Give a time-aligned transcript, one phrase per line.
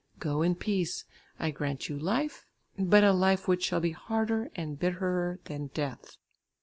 [0.17, 1.05] Go in peace!
[1.39, 6.17] I grant you life, but a life which shall be harder and bitterer than death!'"